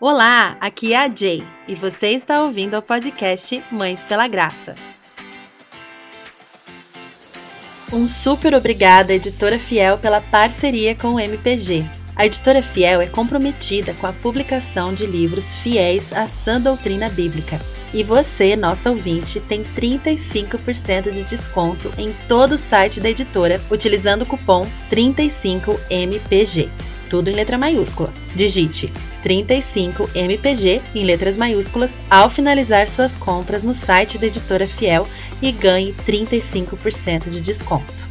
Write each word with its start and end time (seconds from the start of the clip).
Olá, 0.00 0.56
aqui 0.60 0.92
é 0.92 0.98
a 0.98 1.08
Jay 1.08 1.44
e 1.68 1.74
você 1.76 2.08
está 2.08 2.42
ouvindo 2.42 2.76
o 2.76 2.82
podcast 2.82 3.62
Mães 3.70 4.02
pela 4.02 4.26
Graça. 4.26 4.74
Um 7.92 8.08
super 8.08 8.54
obrigada, 8.54 9.14
Editora 9.14 9.56
Fiel, 9.56 9.96
pela 9.98 10.20
parceria 10.20 10.96
com 10.96 11.14
o 11.14 11.20
MPG. 11.20 11.84
A 12.16 12.26
Editora 12.26 12.60
Fiel 12.60 13.00
é 13.00 13.06
comprometida 13.06 13.94
com 13.94 14.08
a 14.08 14.12
publicação 14.12 14.92
de 14.92 15.06
livros 15.06 15.54
fiéis 15.54 16.12
à 16.12 16.26
sã 16.26 16.60
doutrina 16.60 17.08
bíblica. 17.08 17.60
E 17.92 18.02
você, 18.02 18.56
nosso 18.56 18.88
ouvinte, 18.88 19.38
tem 19.38 19.62
35% 19.62 21.12
de 21.12 21.22
desconto 21.22 21.92
em 21.96 22.12
todo 22.26 22.56
o 22.56 22.58
site 22.58 22.98
da 22.98 23.10
editora 23.10 23.60
utilizando 23.70 24.22
o 24.22 24.26
cupom 24.26 24.66
35MPG. 24.90 26.68
Tudo 27.08 27.30
em 27.30 27.34
letra 27.34 27.56
maiúscula. 27.56 28.12
Digite 28.34 28.92
35 29.24 30.10
MPG 30.14 30.82
em 30.94 31.02
letras 31.02 31.34
maiúsculas 31.34 31.90
ao 32.10 32.28
finalizar 32.28 32.90
suas 32.90 33.16
compras 33.16 33.62
no 33.62 33.72
site 33.72 34.18
da 34.18 34.26
Editora 34.26 34.66
Fiel 34.66 35.08
e 35.40 35.50
ganhe 35.50 35.94
35% 35.94 37.30
de 37.30 37.40
desconto. 37.40 38.04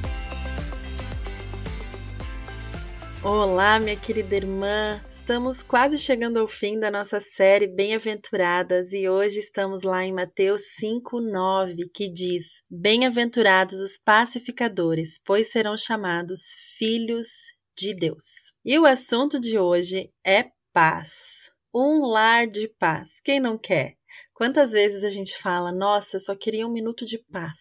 Olá, 3.24 3.80
minha 3.80 3.96
querida 3.96 4.36
irmã. 4.36 5.00
Estamos 5.14 5.62
quase 5.62 6.00
chegando 6.00 6.40
ao 6.40 6.48
fim 6.48 6.80
da 6.80 6.90
nossa 6.90 7.22
série 7.22 7.68
Bem-aventuradas 7.68 8.92
e 8.92 9.08
hoje 9.08 9.38
estamos 9.38 9.84
lá 9.84 10.04
em 10.04 10.12
Mateus 10.12 10.64
5:9, 10.82 11.92
que 11.94 12.12
diz: 12.12 12.64
Bem-aventurados 12.68 13.80
os 13.80 14.00
pacificadores, 14.04 15.20
pois 15.24 15.52
serão 15.52 15.78
chamados 15.78 16.42
filhos 16.80 17.28
de 17.78 17.94
Deus. 17.94 18.52
E 18.66 18.80
o 18.80 18.86
assunto 18.86 19.40
de 19.40 19.60
hoje 19.60 20.10
é 20.26 20.46
paz. 20.74 21.52
Um 21.74 22.06
lar 22.06 22.48
de 22.48 22.68
paz. 22.68 23.22
Quem 23.24 23.40
não 23.40 23.58
quer? 23.58 23.96
Quantas 24.34 24.72
vezes 24.72 25.04
a 25.04 25.10
gente 25.10 25.38
fala, 25.38 25.72
nossa, 25.72 26.18
eu 26.18 26.20
só 26.20 26.36
queria 26.36 26.68
um 26.68 26.72
minuto 26.72 27.06
de 27.06 27.20
paz. 27.32 27.60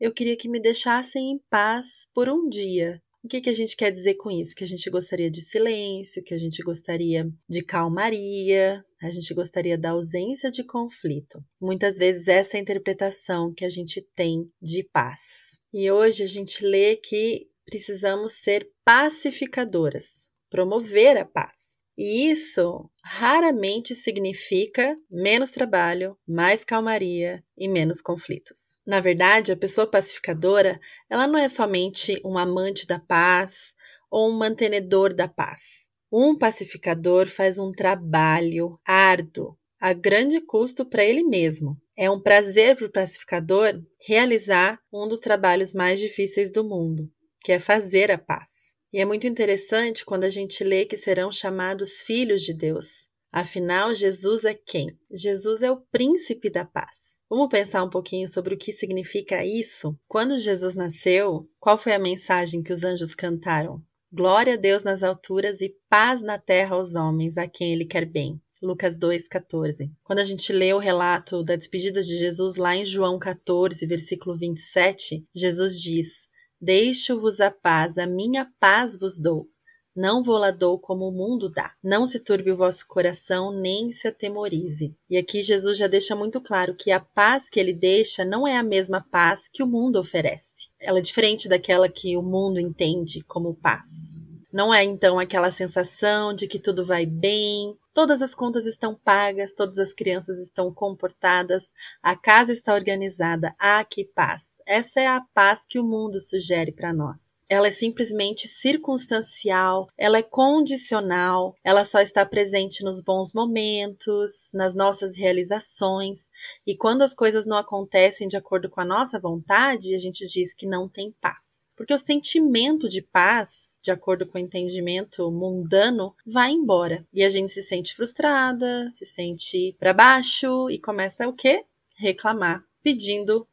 Eu 0.00 0.12
queria 0.12 0.36
que 0.36 0.48
me 0.48 0.58
deixassem 0.58 1.32
em 1.32 1.40
paz 1.50 2.06
por 2.14 2.28
um 2.28 2.48
dia. 2.48 3.00
O 3.22 3.28
que, 3.28 3.40
que 3.40 3.50
a 3.50 3.54
gente 3.54 3.76
quer 3.76 3.90
dizer 3.90 4.14
com 4.14 4.30
isso? 4.30 4.54
Que 4.54 4.64
a 4.64 4.66
gente 4.66 4.88
gostaria 4.88 5.30
de 5.30 5.42
silêncio, 5.42 6.22
que 6.22 6.32
a 6.32 6.38
gente 6.38 6.62
gostaria 6.62 7.28
de 7.48 7.62
calmaria, 7.62 8.84
a 9.02 9.10
gente 9.10 9.34
gostaria 9.34 9.76
da 9.76 9.90
ausência 9.90 10.50
de 10.50 10.64
conflito. 10.64 11.44
Muitas 11.60 11.98
vezes 11.98 12.28
essa 12.28 12.56
é 12.56 12.58
a 12.58 12.62
interpretação 12.62 13.52
que 13.52 13.64
a 13.64 13.68
gente 13.68 14.00
tem 14.14 14.50
de 14.62 14.82
paz. 14.84 15.60
E 15.74 15.90
hoje 15.90 16.22
a 16.22 16.26
gente 16.26 16.64
lê 16.64 16.96
que 16.96 17.48
precisamos 17.66 18.34
ser 18.34 18.70
pacificadoras, 18.84 20.30
promover 20.48 21.16
a 21.18 21.24
paz. 21.24 21.65
E 21.96 22.30
isso 22.30 22.90
raramente 23.02 23.94
significa 23.94 24.96
menos 25.10 25.50
trabalho, 25.50 26.16
mais 26.28 26.62
calmaria 26.62 27.42
e 27.56 27.66
menos 27.66 28.02
conflitos. 28.02 28.78
Na 28.86 29.00
verdade, 29.00 29.50
a 29.50 29.56
pessoa 29.56 29.86
pacificadora, 29.86 30.78
ela 31.08 31.26
não 31.26 31.38
é 31.38 31.48
somente 31.48 32.20
um 32.22 32.36
amante 32.36 32.86
da 32.86 32.98
paz 32.98 33.74
ou 34.10 34.28
um 34.28 34.36
mantenedor 34.36 35.14
da 35.14 35.26
paz. 35.26 35.88
Um 36.12 36.36
pacificador 36.36 37.26
faz 37.28 37.58
um 37.58 37.72
trabalho 37.72 38.78
árduo, 38.86 39.56
a 39.80 39.92
grande 39.92 40.40
custo 40.40 40.84
para 40.84 41.04
ele 41.04 41.22
mesmo. 41.22 41.80
É 41.96 42.10
um 42.10 42.20
prazer 42.20 42.76
para 42.76 42.86
o 42.86 42.92
pacificador 42.92 43.82
realizar 44.06 44.78
um 44.92 45.08
dos 45.08 45.20
trabalhos 45.20 45.72
mais 45.72 45.98
difíceis 45.98 46.52
do 46.52 46.62
mundo, 46.62 47.10
que 47.42 47.52
é 47.52 47.58
fazer 47.58 48.10
a 48.10 48.18
paz. 48.18 48.65
E 48.92 49.00
é 49.00 49.04
muito 49.04 49.26
interessante 49.26 50.04
quando 50.04 50.24
a 50.24 50.30
gente 50.30 50.62
lê 50.62 50.84
que 50.84 50.96
serão 50.96 51.32
chamados 51.32 52.00
filhos 52.00 52.42
de 52.42 52.54
Deus. 52.54 53.06
Afinal, 53.32 53.94
Jesus 53.94 54.44
é 54.44 54.54
quem? 54.54 54.96
Jesus 55.10 55.62
é 55.62 55.70
o 55.70 55.80
príncipe 55.92 56.48
da 56.48 56.64
paz. 56.64 57.16
Vamos 57.28 57.48
pensar 57.48 57.82
um 57.82 57.90
pouquinho 57.90 58.28
sobre 58.28 58.54
o 58.54 58.58
que 58.58 58.72
significa 58.72 59.44
isso? 59.44 59.98
Quando 60.06 60.38
Jesus 60.38 60.74
nasceu, 60.76 61.48
qual 61.58 61.76
foi 61.76 61.92
a 61.92 61.98
mensagem 61.98 62.62
que 62.62 62.72
os 62.72 62.84
anjos 62.84 63.14
cantaram? 63.14 63.82
Glória 64.12 64.54
a 64.54 64.56
Deus 64.56 64.84
nas 64.84 65.02
alturas 65.02 65.60
e 65.60 65.74
paz 65.90 66.22
na 66.22 66.38
terra 66.38 66.76
aos 66.76 66.94
homens, 66.94 67.36
a 67.36 67.48
quem 67.48 67.72
ele 67.72 67.84
quer 67.84 68.06
bem. 68.06 68.40
Lucas 68.62 68.96
2,14. 68.96 69.90
Quando 70.04 70.20
a 70.20 70.24
gente 70.24 70.52
lê 70.52 70.72
o 70.72 70.78
relato 70.78 71.42
da 71.42 71.56
despedida 71.56 72.02
de 72.02 72.16
Jesus 72.16 72.56
lá 72.56 72.76
em 72.76 72.86
João 72.86 73.18
14, 73.18 73.84
versículo 73.86 74.38
27, 74.38 75.26
Jesus 75.34 75.80
diz: 75.80 76.28
Deixo-vos 76.60 77.40
a 77.40 77.50
paz, 77.50 77.98
a 77.98 78.06
minha 78.06 78.50
paz 78.58 78.98
vos 78.98 79.20
dou. 79.20 79.46
Não 79.94 80.22
vou 80.22 80.36
lá 80.36 80.50
dou 80.50 80.78
como 80.78 81.08
o 81.08 81.12
mundo 81.12 81.50
dá. 81.50 81.72
Não 81.82 82.06
se 82.06 82.20
turbe 82.20 82.50
o 82.50 82.56
vosso 82.56 82.86
coração, 82.86 83.50
nem 83.50 83.90
se 83.90 84.06
atemorize. 84.08 84.94
E 85.08 85.16
aqui 85.16 85.40
Jesus 85.40 85.78
já 85.78 85.86
deixa 85.86 86.14
muito 86.14 86.38
claro 86.38 86.76
que 86.76 86.90
a 86.90 87.00
paz 87.00 87.48
que 87.48 87.58
ele 87.58 87.72
deixa 87.72 88.22
não 88.22 88.46
é 88.46 88.56
a 88.58 88.62
mesma 88.62 89.00
paz 89.10 89.48
que 89.50 89.62
o 89.62 89.66
mundo 89.66 89.98
oferece. 89.98 90.68
Ela 90.78 90.98
é 90.98 91.02
diferente 91.02 91.48
daquela 91.48 91.88
que 91.88 92.14
o 92.14 92.22
mundo 92.22 92.60
entende 92.60 93.22
como 93.24 93.54
paz. 93.54 94.14
Não 94.52 94.72
é 94.72 94.84
então 94.84 95.18
aquela 95.18 95.50
sensação 95.50 96.32
de 96.32 96.46
que 96.46 96.58
tudo 96.58 96.86
vai 96.86 97.04
bem, 97.04 97.76
todas 97.92 98.22
as 98.22 98.34
contas 98.34 98.64
estão 98.64 98.94
pagas, 98.94 99.52
todas 99.52 99.78
as 99.78 99.92
crianças 99.92 100.38
estão 100.38 100.72
comportadas, 100.72 101.72
a 102.02 102.14
casa 102.14 102.52
está 102.52 102.74
organizada. 102.74 103.54
Ah, 103.58 103.82
que 103.84 104.04
paz! 104.04 104.62
Essa 104.64 105.00
é 105.00 105.06
a 105.06 105.20
paz 105.34 105.66
que 105.66 105.78
o 105.78 105.84
mundo 105.84 106.20
sugere 106.20 106.70
para 106.70 106.92
nós. 106.92 107.42
Ela 107.48 107.68
é 107.68 107.72
simplesmente 107.72 108.46
circunstancial, 108.48 109.88
ela 109.96 110.18
é 110.18 110.22
condicional, 110.22 111.54
ela 111.64 111.84
só 111.84 112.00
está 112.00 112.24
presente 112.26 112.84
nos 112.84 113.00
bons 113.00 113.32
momentos, 113.32 114.50
nas 114.52 114.74
nossas 114.74 115.16
realizações, 115.16 116.28
e 116.66 116.76
quando 116.76 117.02
as 117.02 117.14
coisas 117.14 117.46
não 117.46 117.56
acontecem 117.56 118.28
de 118.28 118.36
acordo 118.36 118.68
com 118.68 118.80
a 118.80 118.84
nossa 118.84 119.18
vontade, 119.18 119.94
a 119.94 119.98
gente 119.98 120.26
diz 120.26 120.52
que 120.52 120.66
não 120.66 120.88
tem 120.88 121.12
paz. 121.20 121.55
Porque 121.76 121.92
o 121.92 121.98
sentimento 121.98 122.88
de 122.88 123.02
paz, 123.02 123.78
de 123.82 123.90
acordo 123.90 124.26
com 124.26 124.38
o 124.38 124.40
entendimento 124.40 125.30
mundano, 125.30 126.14
vai 126.26 126.50
embora. 126.50 127.06
E 127.12 127.22
a 127.22 127.28
gente 127.28 127.52
se 127.52 127.62
sente 127.62 127.94
frustrada, 127.94 128.90
se 128.92 129.04
sente 129.04 129.76
para 129.78 129.92
baixo 129.92 130.70
e 130.70 130.78
começa 130.78 131.28
o 131.28 131.34
quê? 131.34 131.64
Reclamar, 131.96 132.64
pedindo, 132.82 133.46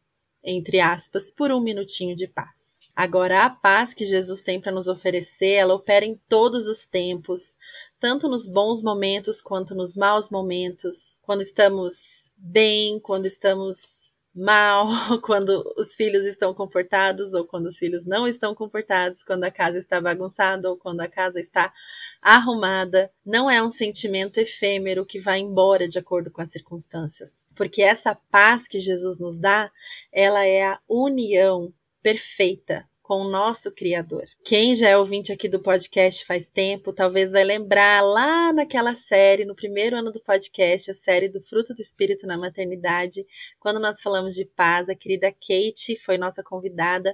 entre 0.44 0.80
aspas, 0.80 1.30
por 1.30 1.52
um 1.52 1.62
minutinho 1.62 2.16
de 2.16 2.28
paz. 2.28 2.74
Agora, 2.96 3.44
a 3.44 3.50
paz 3.50 3.94
que 3.94 4.06
Jesus 4.06 4.42
tem 4.42 4.62
para 4.62 4.72
nos 4.72 4.88
oferecer, 4.88 5.54
ela 5.54 5.74
opera 5.74 6.06
em 6.06 6.20
todos 6.30 6.68
os 6.68 6.86
tempos, 6.86 7.58
tanto 8.00 8.30
nos 8.30 8.46
bons 8.46 8.84
momentos 8.84 9.42
quanto 9.42 9.74
nos 9.74 9.96
maus 9.96 10.30
momentos, 10.30 11.18
quando 11.24 11.42
estamos 11.42 12.32
bem, 12.38 13.00
quando 13.00 13.26
estamos 13.26 14.03
mal, 14.34 14.88
quando 15.22 15.64
os 15.78 15.96
filhos 15.96 16.26
estão 16.26 16.54
comportados 16.54 17.34
ou 17.34 17.46
quando 17.46 17.68
os 17.68 17.78
filhos 17.78 18.06
não 18.06 18.28
estão 18.28 18.56
comportados, 18.56 19.24
quando 19.24 19.44
a 19.44 19.52
casa 19.52 19.78
está 19.78 20.02
bagunçada 20.02 20.70
ou 20.70 20.78
quando 20.78 21.02
a 21.02 21.08
casa 21.08 21.40
está 21.40 21.74
arrumada. 22.22 23.12
Não 23.26 23.50
é 23.50 23.62
um 23.62 23.70
sentimento 23.70 24.40
efêmero 24.40 25.06
que 25.06 25.20
vai 25.20 25.40
embora 25.40 25.88
de 25.88 26.00
acordo 26.00 26.32
com 26.32 26.42
as 26.42 26.50
circunstâncias, 26.50 27.48
porque 27.56 27.82
essa 27.82 28.16
paz 28.16 28.68
que 28.68 28.80
Jesus 28.80 29.20
nos 29.20 29.38
dá, 29.38 29.72
ela 30.12 30.46
é 30.46 30.64
a 30.66 30.80
união 30.88 31.74
perfeita 32.02 32.88
com 33.04 33.22
o 33.22 33.30
nosso 33.30 33.70
Criador. 33.70 34.24
Quem 34.46 34.74
já 34.74 34.88
é 34.88 34.98
ouvinte 34.98 35.32
aqui 35.32 35.50
do 35.50 35.60
podcast 35.60 36.26
faz 36.26 36.48
tempo, 36.48 36.94
talvez 36.94 37.34
vai 37.34 37.44
lembrar 37.44 38.02
lá 38.02 38.54
naquela 38.54 38.96
série, 38.96 39.44
no 39.44 39.54
primeiro 39.54 39.98
ano 39.98 40.10
do 40.10 40.22
podcast, 40.22 40.90
a 40.90 40.94
série 40.94 41.28
do 41.28 41.42
Fruto 41.42 41.74
do 41.74 41.82
Espírito 41.82 42.26
na 42.26 42.38
Maternidade, 42.38 43.26
quando 43.60 43.80
nós 43.80 44.02
falamos 44.02 44.34
de 44.34 44.46
paz, 44.46 44.88
a 44.88 44.96
querida 44.96 45.30
Kate 45.32 46.00
foi 46.04 46.18
nossa 46.18 46.42
convidada 46.42 47.14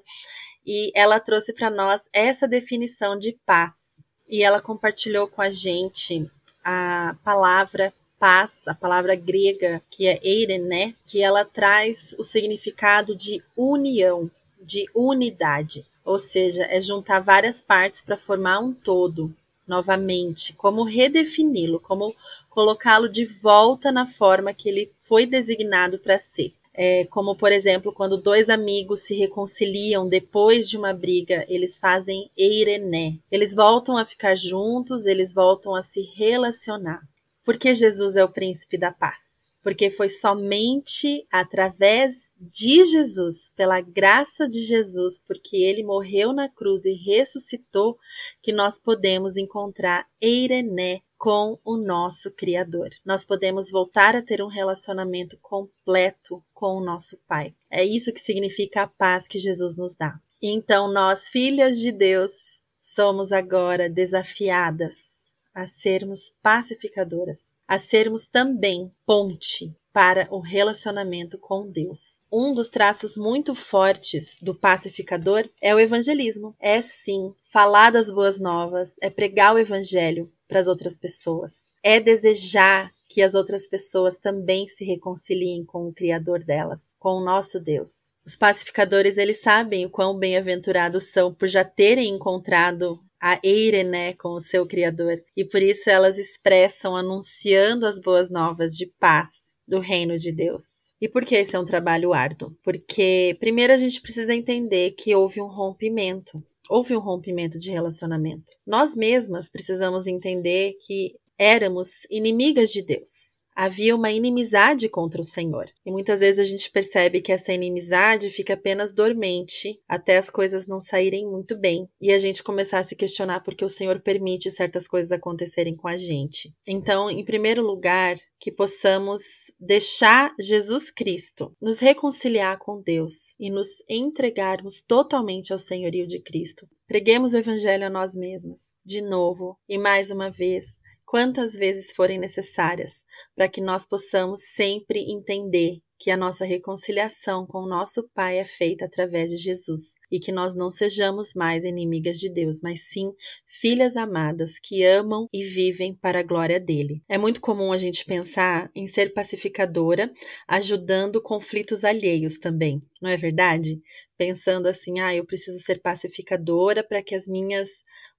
e 0.66 0.92
ela 0.96 1.20
trouxe 1.20 1.52
para 1.52 1.72
nós 1.72 2.04
essa 2.14 2.48
definição 2.48 3.18
de 3.18 3.36
paz. 3.44 4.08
E 4.28 4.44
ela 4.44 4.62
compartilhou 4.62 5.28
com 5.28 5.42
a 5.42 5.50
gente 5.50 6.30
a 6.64 7.16
palavra 7.24 7.92
paz, 8.20 8.68
a 8.68 8.76
palavra 8.76 9.16
grega 9.16 9.82
que 9.90 10.06
é 10.06 10.20
eirene, 10.22 10.96
que 11.08 11.24
ela 11.24 11.44
traz 11.44 12.14
o 12.20 12.24
significado 12.24 13.16
de 13.16 13.42
união 13.56 14.30
de 14.60 14.86
unidade, 14.94 15.86
ou 16.04 16.20
seja, 16.20 16.64
é 16.64 16.82
juntar 16.82 17.20
várias 17.20 17.62
partes 17.62 18.02
para 18.02 18.18
formar 18.18 18.60
um 18.60 18.74
todo 18.74 19.34
novamente, 19.68 20.54
como 20.54 20.84
redefini-lo, 20.84 21.80
como 21.80 22.16
colocá-lo 22.50 23.08
de 23.08 23.26
volta 23.26 23.92
na 23.92 24.06
forma 24.06 24.54
que 24.54 24.68
ele 24.68 24.92
foi 25.02 25.26
designado 25.26 26.00
para 26.00 26.18
ser. 26.18 26.54
É, 26.74 27.06
como, 27.06 27.36
por 27.36 27.52
exemplo, 27.52 27.92
quando 27.92 28.18
dois 28.18 28.50
amigos 28.50 29.02
se 29.02 29.14
reconciliam 29.14 30.08
depois 30.08 30.70
de 30.70 30.78
uma 30.78 30.94
briga, 30.94 31.46
eles 31.48 31.78
fazem 31.78 32.32
eirené. 32.38 33.16
Eles 33.30 33.54
voltam 33.54 33.98
a 33.98 34.06
ficar 34.06 34.36
juntos, 34.36 35.06
eles 35.06 35.34
voltam 35.34 35.76
a 35.76 35.84
se 35.84 36.02
relacionar. 36.16 37.02
Porque 37.44 37.76
Jesus 37.76 38.16
é 38.16 38.24
o 38.24 38.30
príncipe 38.30 38.78
da 38.78 38.92
paz 38.92 39.29
porque 39.62 39.90
foi 39.90 40.10
somente 40.10 41.26
através 41.32 42.32
de 42.40 42.84
Jesus, 42.86 43.52
pela 43.56 43.82
graça 43.82 44.48
de 44.48 44.62
Jesus, 44.62 45.22
porque 45.28 45.58
ele 45.58 45.84
morreu 45.84 46.34
na 46.34 46.50
cruz 46.50 46.86
e 46.86 46.94
ressuscitou, 46.94 47.98
que 48.42 48.52
nós 48.52 48.80
podemos 48.80 49.38
encontrar 49.38 50.08
Eirené, 50.22 51.02
com 51.20 51.60
o 51.66 51.76
nosso 51.76 52.32
Criador. 52.32 52.92
Nós 53.04 53.26
podemos 53.26 53.70
voltar 53.70 54.16
a 54.16 54.22
ter 54.22 54.42
um 54.42 54.48
relacionamento 54.48 55.38
completo 55.42 56.42
com 56.54 56.78
o 56.78 56.84
nosso 56.84 57.18
Pai. 57.28 57.54
É 57.70 57.84
isso 57.84 58.14
que 58.14 58.22
significa 58.22 58.84
a 58.84 58.88
paz 58.88 59.28
que 59.28 59.38
Jesus 59.38 59.76
nos 59.76 59.98
dá. 59.98 60.18
Então, 60.42 60.90
nós, 60.90 61.28
filhas 61.28 61.78
de 61.78 61.92
Deus, 61.92 62.32
somos 62.80 63.34
agora 63.34 63.90
desafiadas 63.90 65.34
a 65.54 65.68
sermos 65.68 66.32
pacificadoras, 66.42 67.54
a 67.70 67.78
sermos 67.78 68.28
também 68.28 68.92
ponte 69.06 69.72
para 69.94 70.28
o 70.32 70.40
relacionamento 70.40 71.38
com 71.38 71.70
Deus. 71.70 72.18
Um 72.32 72.52
dos 72.52 72.68
traços 72.68 73.16
muito 73.16 73.54
fortes 73.54 74.40
do 74.42 74.56
pacificador 74.56 75.48
é 75.62 75.76
o 75.76 75.80
evangelismo. 75.80 76.56
É 76.60 76.82
sim 76.82 77.32
falar 77.44 77.92
das 77.92 78.10
boas 78.10 78.40
novas, 78.40 78.96
é 79.00 79.10
pregar 79.10 79.54
o 79.54 79.60
evangelho 79.60 80.32
para 80.48 80.60
as 80.60 80.68
outras 80.68 80.98
pessoas, 80.98 81.72
é 81.84 82.00
desejar 82.00 82.92
que 83.08 83.22
as 83.22 83.36
outras 83.36 83.68
pessoas 83.68 84.18
também 84.18 84.68
se 84.68 84.84
reconciliem 84.84 85.64
com 85.64 85.88
o 85.88 85.94
Criador 85.94 86.44
delas, 86.44 86.96
com 86.98 87.18
o 87.18 87.24
nosso 87.24 87.60
Deus. 87.60 88.14
Os 88.26 88.36
pacificadores, 88.36 89.18
eles 89.18 89.42
sabem 89.42 89.86
o 89.86 89.90
quão 89.92 90.18
bem-aventurados 90.18 91.12
são 91.12 91.34
por 91.34 91.48
já 91.48 91.64
terem 91.64 92.10
encontrado 92.10 93.00
a 93.22 93.40
Eire, 93.44 93.84
né, 93.84 94.14
com 94.14 94.30
o 94.30 94.42
seu 94.42 94.66
Criador, 94.66 95.22
e 95.36 95.44
por 95.44 95.62
isso 95.62 95.90
elas 95.90 96.18
expressam 96.18 96.96
anunciando 96.96 97.86
as 97.86 98.00
boas 98.00 98.30
novas 98.30 98.74
de 98.74 98.86
paz 99.00 99.56
do 99.68 99.80
reino 99.80 100.18
de 100.18 100.32
Deus. 100.32 100.66
E 101.02 101.08
por 101.08 101.26
que 101.26 101.36
esse 101.36 101.56
é 101.56 101.60
um 101.60 101.66
trabalho 101.66 102.14
árduo? 102.14 102.56
Porque, 102.64 103.38
primeiro, 103.40 103.72
a 103.72 103.78
gente 103.78 104.02
precisa 104.02 104.34
entender 104.34 104.92
que 104.92 105.16
houve 105.16 105.42
um 105.42 105.48
rompimento. 105.48 106.44
Houve 106.70 106.96
um 106.96 107.00
rompimento 107.00 107.58
de 107.58 107.72
relacionamento. 107.72 108.52
Nós 108.68 108.96
mesmas 108.96 109.50
precisamos 109.50 110.08
entender 110.08 110.76
que 110.86 111.16
éramos 111.38 112.06
inimigas 112.10 112.72
de 112.72 112.82
Deus 112.82 113.29
havia 113.60 113.94
uma 113.94 114.10
inimizade 114.10 114.88
contra 114.88 115.20
o 115.20 115.26
Senhor. 115.26 115.66
E 115.86 115.92
muitas 115.92 116.22
vezes 116.22 116.40
a 116.40 116.46
gente 116.46 116.72
percebe 116.72 117.20
que 117.20 117.30
essa 117.30 117.52
inimizade 117.52 118.30
fica 118.30 118.54
apenas 118.54 118.94
dormente 118.94 119.78
até 119.86 120.18
as 120.18 120.30
coisas 120.30 120.66
não 120.66 120.80
saírem 120.80 121.28
muito 121.28 121.58
bem 121.58 121.90
e 122.00 122.14
a 122.14 122.18
gente 122.18 122.42
começar 122.42 122.80
a 122.80 122.84
se 122.84 122.96
questionar 122.96 123.42
porque 123.42 123.66
o 123.66 123.70
Senhor 123.70 124.00
permite 124.00 124.50
certas 124.50 124.88
coisas 124.88 125.12
acontecerem 125.12 125.76
com 125.76 125.90
a 125.90 125.98
gente. 125.98 126.54
Então, 126.66 127.12
em 127.12 127.26
primeiro 127.26 127.62
lugar, 127.62 128.16
que 128.40 128.50
possamos 128.50 129.22
deixar 129.60 130.34
Jesus 130.40 130.90
Cristo 130.90 131.54
nos 131.62 131.80
reconciliar 131.80 132.58
com 132.58 132.82
Deus 132.82 133.36
e 133.38 133.50
nos 133.50 133.68
entregarmos 133.90 134.82
totalmente 134.82 135.52
ao 135.52 135.60
senhorio 135.60 136.08
de 136.08 136.22
Cristo. 136.22 136.66
Preguemos 136.88 137.34
o 137.34 137.38
Evangelho 137.38 137.86
a 137.86 137.90
nós 137.90 138.16
mesmos, 138.16 138.74
de 138.86 139.02
novo 139.02 139.58
e 139.68 139.78
mais 139.78 140.10
uma 140.12 140.32
vez, 140.32 140.80
quantas 141.10 141.54
vezes 141.54 141.92
forem 141.92 142.20
necessárias, 142.20 143.04
para 143.36 143.50
que 143.50 143.60
nós 143.60 143.84
possamos 143.84 144.44
sempre 144.44 145.12
entender 145.12 145.80
que 145.98 146.12
a 146.12 146.16
nossa 146.16 146.46
reconciliação 146.46 147.48
com 147.48 147.64
o 147.64 147.68
nosso 147.68 148.08
Pai 148.14 148.38
é 148.38 148.46
feita 148.46 148.86
através 148.86 149.32
de 149.32 149.38
Jesus 149.38 149.96
e 150.12 150.20
que 150.20 150.32
nós 150.32 150.56
não 150.56 150.70
sejamos 150.70 151.34
mais 151.34 151.66
inimigas 151.66 152.20
de 152.20 152.32
Deus, 152.32 152.62
mas 152.62 152.88
sim 152.90 153.12
filhas 153.48 153.98
amadas 153.98 154.60
que 154.60 154.84
amam 154.84 155.28
e 155.34 155.44
vivem 155.44 155.96
para 155.96 156.20
a 156.20 156.24
glória 156.24 156.60
dele. 156.60 157.02
É 157.10 157.18
muito 157.18 157.42
comum 157.42 157.74
a 157.74 157.78
gente 157.80 158.06
pensar 158.06 158.70
em 158.76 158.86
ser 158.86 159.12
pacificadora, 159.12 160.14
ajudando 160.48 161.20
conflitos 161.20 161.84
alheios 161.84 162.38
também, 162.38 162.84
não 163.02 163.10
é 163.10 163.18
verdade? 163.18 163.82
Pensando 164.16 164.68
assim, 164.68 165.00
ah, 165.00 165.16
eu 165.16 165.26
preciso 165.26 165.58
ser 165.58 165.82
pacificadora 165.82 166.84
para 166.84 167.02
que 167.02 167.16
as 167.16 167.28
minhas 167.28 167.68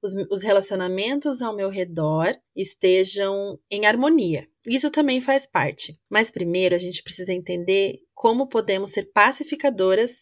os, 0.02 0.14
os 0.30 0.42
relacionamentos 0.42 1.42
ao 1.42 1.54
meu 1.54 1.68
redor 1.68 2.36
estejam 2.54 3.58
em 3.70 3.86
harmonia. 3.86 4.46
Isso 4.66 4.90
também 4.90 5.20
faz 5.20 5.46
parte. 5.46 5.98
Mas 6.08 6.30
primeiro 6.30 6.74
a 6.74 6.78
gente 6.78 7.02
precisa 7.02 7.32
entender 7.32 8.00
como 8.14 8.48
podemos 8.48 8.90
ser 8.90 9.10
pacificadoras 9.12 10.12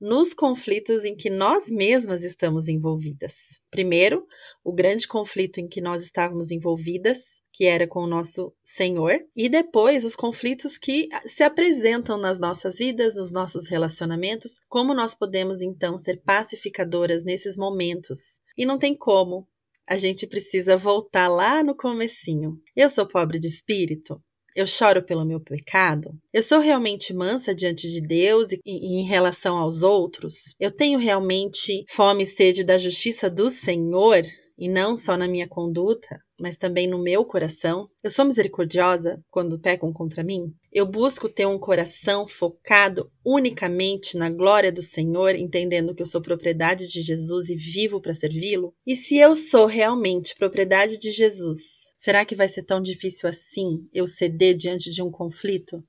nos 0.00 0.34
conflitos 0.34 1.04
em 1.04 1.16
que 1.16 1.30
nós 1.30 1.70
mesmas 1.70 2.24
estamos 2.24 2.68
envolvidas. 2.68 3.34
Primeiro, 3.70 4.26
o 4.64 4.72
grande 4.72 5.06
conflito 5.06 5.58
em 5.58 5.68
que 5.68 5.80
nós 5.80 6.02
estávamos 6.02 6.50
envolvidas, 6.50 7.40
que 7.54 7.64
era 7.64 7.86
com 7.86 8.00
o 8.00 8.06
nosso 8.06 8.52
Senhor, 8.62 9.20
e 9.34 9.48
depois 9.48 10.04
os 10.04 10.16
conflitos 10.16 10.76
que 10.76 11.08
se 11.24 11.44
apresentam 11.44 12.18
nas 12.18 12.38
nossas 12.38 12.78
vidas, 12.78 13.14
nos 13.14 13.30
nossos 13.32 13.68
relacionamentos, 13.68 14.58
como 14.68 14.92
nós 14.92 15.14
podemos 15.14 15.62
então 15.62 15.96
ser 15.96 16.20
pacificadoras 16.22 17.22
nesses 17.22 17.56
momentos. 17.56 18.40
E 18.58 18.66
não 18.66 18.76
tem 18.76 18.96
como 18.96 19.46
a 19.86 19.96
gente 19.96 20.26
precisa 20.26 20.76
voltar 20.76 21.28
lá 21.28 21.62
no 21.62 21.76
comecinho. 21.76 22.58
Eu 22.74 22.90
sou 22.90 23.06
pobre 23.06 23.38
de 23.38 23.46
espírito? 23.46 24.20
Eu 24.56 24.66
choro 24.66 25.02
pelo 25.02 25.24
meu 25.24 25.40
pecado? 25.40 26.12
Eu 26.32 26.42
sou 26.42 26.60
realmente 26.60 27.12
mansa 27.12 27.54
diante 27.54 27.88
de 27.88 28.00
Deus 28.00 28.50
e, 28.52 28.60
em 28.64 29.04
relação 29.04 29.56
aos 29.56 29.82
outros? 29.82 30.54
Eu 30.58 30.70
tenho 30.70 30.98
realmente 30.98 31.84
fome 31.88 32.22
e 32.22 32.26
sede 32.26 32.64
da 32.64 32.78
justiça 32.78 33.28
do 33.28 33.50
Senhor? 33.50 34.22
E 34.56 34.68
não 34.68 34.96
só 34.96 35.16
na 35.16 35.26
minha 35.26 35.48
conduta, 35.48 36.18
mas 36.38 36.56
também 36.56 36.86
no 36.86 37.02
meu 37.02 37.24
coração. 37.24 37.88
Eu 38.02 38.10
sou 38.10 38.24
misericordiosa 38.24 39.20
quando 39.30 39.58
pecam 39.58 39.92
contra 39.92 40.22
mim. 40.22 40.52
Eu 40.72 40.86
busco 40.86 41.28
ter 41.28 41.46
um 41.46 41.58
coração 41.58 42.26
focado 42.26 43.10
unicamente 43.24 44.16
na 44.16 44.30
glória 44.30 44.72
do 44.72 44.82
Senhor, 44.82 45.34
entendendo 45.34 45.94
que 45.94 46.02
eu 46.02 46.06
sou 46.06 46.20
propriedade 46.20 46.88
de 46.88 47.02
Jesus 47.02 47.48
e 47.48 47.56
vivo 47.56 48.00
para 48.00 48.14
servi-lo. 48.14 48.74
E 48.86 48.96
se 48.96 49.16
eu 49.16 49.36
sou 49.36 49.66
realmente 49.66 50.34
propriedade 50.36 50.98
de 50.98 51.10
Jesus, 51.10 51.58
será 51.96 52.24
que 52.24 52.36
vai 52.36 52.48
ser 52.48 52.64
tão 52.64 52.80
difícil 52.80 53.28
assim 53.28 53.88
eu 53.92 54.06
ceder 54.06 54.56
diante 54.56 54.90
de 54.90 55.02
um 55.02 55.10
conflito? 55.10 55.82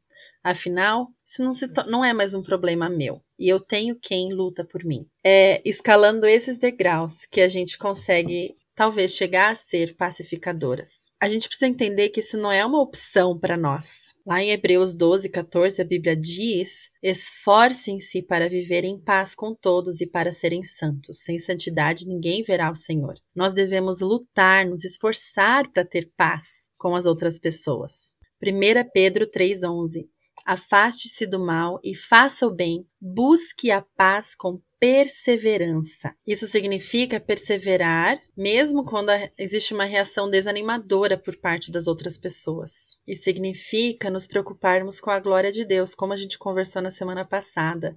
Afinal, 0.44 1.08
isso 1.26 1.44
não, 1.44 1.52
não 1.88 2.06
é 2.06 2.14
mais 2.14 2.34
um 2.34 2.42
problema 2.42 2.90
meu. 2.90 3.20
E 3.38 3.48
eu 3.50 3.60
tenho 3.60 3.98
quem 4.00 4.34
luta 4.34 4.64
por 4.64 4.84
mim. 4.84 5.06
É 5.24 5.62
escalando 5.66 6.26
esses 6.26 6.58
degraus 6.58 7.26
que 7.26 7.42
a 7.42 7.48
gente 7.48 7.78
consegue 7.78 8.56
talvez 8.76 9.14
chegar 9.14 9.54
a 9.54 9.56
ser 9.56 9.96
pacificadoras. 9.96 11.10
A 11.20 11.30
gente 11.30 11.48
precisa 11.48 11.68
entender 11.68 12.10
que 12.10 12.20
isso 12.20 12.38
não 12.38 12.52
é 12.52 12.64
uma 12.66 12.82
opção 12.82 13.40
para 13.40 13.56
nós. 13.56 14.14
Lá 14.28 14.44
em 14.44 14.52
Hebreus 14.52 14.94
12, 14.94 15.30
14, 15.30 15.82
a 15.82 15.86
Bíblia 15.86 16.16
diz: 16.16 16.90
Esforcem-se 17.02 18.22
para 18.22 18.50
viver 18.50 18.84
em 18.84 19.00
paz 19.00 19.34
com 19.34 19.56
todos 19.56 20.02
e 20.02 20.06
para 20.06 20.34
serem 20.34 20.64
santos. 20.64 21.20
Sem 21.20 21.40
santidade 21.40 22.06
ninguém 22.06 22.44
verá 22.44 22.70
o 22.70 22.76
Senhor. 22.76 23.16
Nós 23.34 23.54
devemos 23.54 24.02
lutar, 24.02 24.66
nos 24.66 24.84
esforçar 24.84 25.72
para 25.72 25.86
ter 25.86 26.12
paz 26.18 26.70
com 26.78 26.96
as 26.96 27.06
outras 27.06 27.40
pessoas. 27.40 28.16
1 28.44 28.90
Pedro 28.94 29.26
3,11 29.26 30.08
Afaste-se 30.46 31.26
do 31.26 31.40
mal 31.40 31.80
e 31.84 31.96
faça 31.96 32.46
o 32.46 32.54
bem, 32.54 32.86
busque 33.02 33.72
a 33.72 33.82
paz 33.82 34.36
com 34.36 34.62
perseverança. 34.80 36.14
Isso 36.28 36.46
significa 36.46 37.20
perseverar, 37.20 38.22
mesmo 38.38 38.86
quando 38.86 39.10
existe 39.40 39.74
uma 39.74 39.86
reação 39.86 40.30
desanimadora 40.30 41.18
por 41.18 41.36
parte 41.38 41.72
das 41.72 41.88
outras 41.88 42.16
pessoas. 42.16 43.00
E 43.08 43.16
significa 43.16 44.12
nos 44.12 44.28
preocuparmos 44.28 45.02
com 45.02 45.10
a 45.10 45.20
glória 45.20 45.52
de 45.52 45.66
Deus, 45.66 45.96
como 45.96 46.14
a 46.14 46.18
gente 46.18 46.38
conversou 46.38 46.80
na 46.80 46.92
semana 46.92 47.26
passada, 47.26 47.96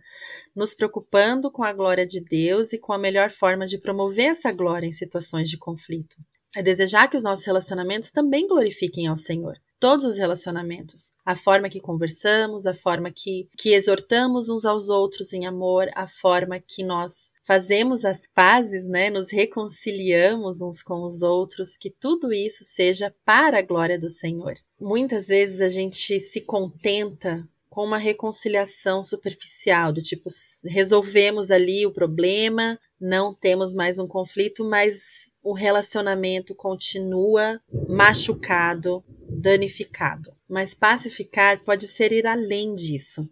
nos 0.57 0.73
preocupando 0.73 1.51
com 1.51 1.63
a 1.63 1.73
glória 1.75 2.07
de 2.07 2.19
Deus 2.19 2.73
e 2.73 2.79
com 2.79 2.95
a 2.95 2.99
melhor 2.99 3.31
forma 3.31 3.67
de 3.67 3.77
promover 3.77 4.31
essa 4.31 4.51
glória 4.51 4.87
em 4.87 4.93
situações 4.93 5.51
de 5.51 5.59
conflito. 5.59 6.17
É 6.57 6.63
desejar 6.63 7.09
que 7.09 7.17
os 7.19 7.23
nossos 7.23 7.45
relacionamentos 7.45 8.11
também 8.11 8.49
glorifiquem 8.49 9.07
ao 9.07 9.17
Senhor 9.19 9.59
todos 9.81 10.05
os 10.05 10.19
relacionamentos. 10.19 11.13
A 11.25 11.35
forma 11.35 11.69
que 11.69 11.81
conversamos, 11.81 12.67
a 12.67 12.75
forma 12.75 13.11
que, 13.11 13.49
que 13.57 13.71
exortamos 13.75 14.49
uns 14.49 14.65
aos 14.65 14.89
outros 14.89 15.33
em 15.33 15.47
amor, 15.47 15.89
a 15.95 16.07
forma 16.07 16.61
que 16.61 16.83
nós 16.83 17.31
fazemos 17.45 18.05
as 18.05 18.27
pazes, 18.27 18.87
né, 18.87 19.09
nos 19.09 19.31
reconciliamos 19.31 20.61
uns 20.61 20.83
com 20.83 21.05
os 21.05 21.23
outros, 21.23 21.77
que 21.77 21.91
tudo 21.91 22.33
isso 22.33 22.65
seja 22.65 23.15
para 23.25 23.59
a 23.59 23.63
glória 23.63 23.99
do 23.99 24.09
Senhor. 24.09 24.55
Muitas 24.81 25.29
vezes 25.29 25.61
a 25.61 25.69
gente 25.69 26.21
se 26.21 26.41
contenta 26.41 27.49
com 27.71 27.85
uma 27.85 27.97
reconciliação 27.97 29.05
superficial, 29.05 29.93
do 29.93 30.03
tipo, 30.03 30.29
resolvemos 30.65 31.51
ali 31.51 31.87
o 31.87 31.93
problema, 31.93 32.79
não 33.01 33.33
temos 33.33 33.73
mais 33.73 33.99
um 33.99 34.09
conflito, 34.09 34.65
mas 34.65 35.33
o 35.43 35.53
relacionamento 35.53 36.55
continua 36.55 37.61
machucado, 37.89 39.05
danificado. 39.29 40.33
Mas 40.49 40.75
pacificar 40.75 41.63
pode 41.65 41.87
ser 41.87 42.13
ir 42.13 42.27
além 42.27 42.75
disso. 42.75 43.29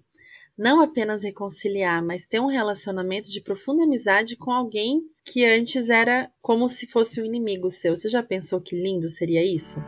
Não 0.57 0.81
apenas 0.81 1.23
reconciliar, 1.23 2.03
mas 2.03 2.25
ter 2.25 2.41
um 2.41 2.47
relacionamento 2.47 3.31
de 3.31 3.43
profunda 3.43 3.85
amizade 3.85 4.37
com 4.37 4.51
alguém 4.51 5.03
que 5.25 5.45
antes 5.45 5.91
era 5.91 6.31
como 6.41 6.69
se 6.69 6.87
fosse 6.87 7.21
um 7.21 7.25
inimigo 7.25 7.71
seu. 7.71 7.97
Você 7.97 8.09
já 8.09 8.23
pensou 8.23 8.61
que 8.61 8.75
lindo 8.75 9.09
seria 9.09 9.45
isso? 9.45 9.81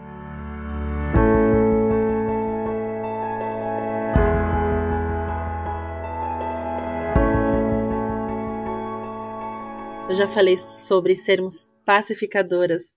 Eu 10.08 10.14
já 10.14 10.26
falei 10.26 10.56
sobre 10.56 11.14
sermos 11.14 11.68
pacificadoras 11.84 12.94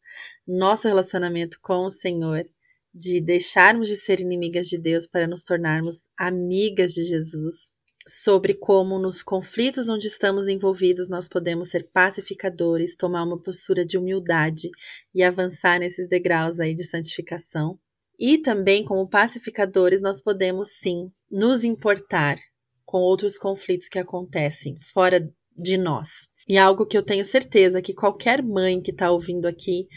nosso 0.48 0.88
relacionamento 0.88 1.58
com 1.62 1.86
o 1.86 1.92
Senhor, 1.92 2.46
de 2.94 3.22
deixarmos 3.22 3.88
de 3.88 3.96
ser 3.96 4.20
inimigas 4.20 4.68
de 4.68 4.78
Deus 4.78 5.08
para 5.08 5.28
nos 5.28 5.44
tornarmos 5.44 6.04
amigas 6.18 6.94
de 6.94 7.04
Jesus, 7.04 7.74
sobre 8.08 8.54
como 8.54 9.00
nos 9.00 9.24
conflitos 9.24 9.88
onde 9.88 10.08
estamos 10.08 10.48
envolvidos 10.48 11.08
nós 11.08 11.28
podemos 11.28 11.70
ser 11.70 11.90
pacificadores, 11.94 12.96
tomar 12.96 13.24
uma 13.24 13.42
postura 13.42 13.86
de 13.86 13.98
humildade 13.98 14.70
e 15.14 15.24
avançar 15.24 15.80
nesses 15.80 16.08
degraus 16.08 16.60
aí 16.60 16.74
de 16.74 16.84
santificação. 16.84 17.80
E 18.20 18.38
também 18.38 18.84
como 18.84 19.10
pacificadores 19.10 20.02
nós 20.02 20.22
podemos 20.22 20.74
sim 20.74 21.12
nos 21.30 21.64
importar 21.64 22.38
com 22.86 23.00
outros 23.00 23.38
conflitos 23.38 23.88
que 23.88 23.98
acontecem 23.98 24.78
fora 24.94 25.32
de 25.56 25.78
nós. 25.78 26.10
E 26.48 26.58
algo 26.58 26.86
que 26.86 26.98
eu 26.98 27.04
tenho 27.04 27.24
certeza 27.24 27.82
que 27.82 27.94
qualquer 27.94 28.44
mãe 28.44 28.82
que 28.82 28.92
está 28.92 29.12
ouvindo 29.12 29.48
aqui 29.48 29.88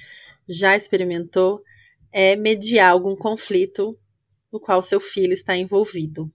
já 0.49 0.77
experimentou 0.77 1.63
é 2.17 2.37
mediar 2.37 2.93
algum 2.93 3.17
conflito 3.17 3.99
no 4.53 4.61
qual 4.61 4.81
seu 4.81 5.01
filho 5.01 5.33
está 5.33 5.57
envolvido. 5.57 6.33